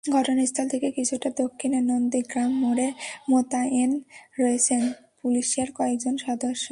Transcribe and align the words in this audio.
ঘটনাস্থল 0.03 0.65
থেকে 0.67 0.89
কিছুটা 0.91 1.29
দক্ষিণে 1.41 1.79
নন্দীগ্রাম 1.81 2.51
মোড়ে 2.61 2.87
মোতায়েন 3.29 3.91
রয়েছেন 4.39 4.81
পুলিশের 5.19 5.69
কয়েকজন 5.71 6.15
সদস্য। 6.25 6.67